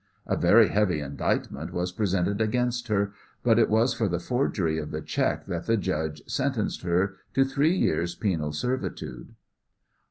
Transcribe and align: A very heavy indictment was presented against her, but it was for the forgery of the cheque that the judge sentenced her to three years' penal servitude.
A 0.25 0.35
very 0.35 0.69
heavy 0.69 0.99
indictment 0.99 1.71
was 1.71 1.91
presented 1.91 2.41
against 2.41 2.87
her, 2.87 3.13
but 3.43 3.59
it 3.59 3.69
was 3.69 3.93
for 3.93 4.07
the 4.09 4.17
forgery 4.17 4.79
of 4.79 4.89
the 4.89 4.99
cheque 5.01 5.45
that 5.45 5.67
the 5.67 5.77
judge 5.77 6.23
sentenced 6.25 6.81
her 6.81 7.17
to 7.35 7.45
three 7.45 7.75
years' 7.77 8.15
penal 8.15 8.51
servitude. 8.51 9.35